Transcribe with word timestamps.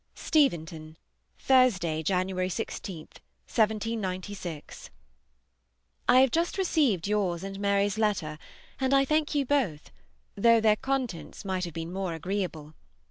STEVENTON, 0.15 0.97
Thursday 1.37 2.01
(January 2.01 2.49
16, 2.49 3.01
1796). 3.45 4.89
I 6.09 6.21
HAVE 6.21 6.31
just 6.31 6.57
received 6.57 7.07
yours 7.07 7.43
and 7.43 7.59
Mary's 7.59 7.99
letter, 7.99 8.39
and 8.79 8.95
I 8.95 9.05
thank 9.05 9.35
you 9.35 9.45
both, 9.45 9.91
though 10.33 10.59
their 10.59 10.75
contents 10.77 11.45
might 11.45 11.65
have 11.65 11.75
been 11.75 11.93
more 11.93 12.15
agreeable. 12.15 12.73